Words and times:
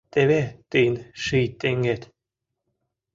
—Теве 0.13 0.41
тыйын 0.71 0.95
ший 1.23 1.47
теҥгет! 1.59 2.01